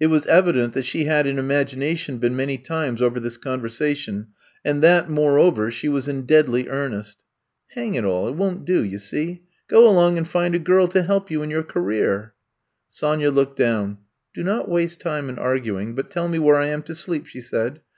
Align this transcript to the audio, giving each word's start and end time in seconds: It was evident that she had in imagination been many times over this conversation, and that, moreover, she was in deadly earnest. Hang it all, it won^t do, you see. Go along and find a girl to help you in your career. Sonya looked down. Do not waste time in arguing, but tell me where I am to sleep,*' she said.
It 0.00 0.08
was 0.08 0.26
evident 0.26 0.72
that 0.72 0.82
she 0.84 1.04
had 1.04 1.24
in 1.24 1.38
imagination 1.38 2.18
been 2.18 2.34
many 2.34 2.58
times 2.58 3.00
over 3.00 3.20
this 3.20 3.36
conversation, 3.36 4.26
and 4.64 4.82
that, 4.82 5.08
moreover, 5.08 5.70
she 5.70 5.88
was 5.88 6.08
in 6.08 6.26
deadly 6.26 6.66
earnest. 6.66 7.18
Hang 7.68 7.94
it 7.94 8.04
all, 8.04 8.26
it 8.28 8.36
won^t 8.36 8.64
do, 8.64 8.82
you 8.82 8.98
see. 8.98 9.42
Go 9.68 9.88
along 9.88 10.18
and 10.18 10.26
find 10.26 10.56
a 10.56 10.58
girl 10.58 10.88
to 10.88 11.04
help 11.04 11.30
you 11.30 11.44
in 11.44 11.50
your 11.50 11.62
career. 11.62 12.34
Sonya 12.90 13.30
looked 13.30 13.56
down. 13.56 13.98
Do 14.34 14.42
not 14.42 14.68
waste 14.68 14.98
time 14.98 15.28
in 15.28 15.38
arguing, 15.38 15.94
but 15.94 16.10
tell 16.10 16.26
me 16.26 16.40
where 16.40 16.56
I 16.56 16.66
am 16.66 16.82
to 16.82 16.92
sleep,*' 16.96 17.26
she 17.26 17.40
said. 17.40 17.80